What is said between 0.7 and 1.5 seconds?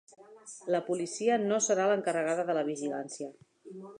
La policia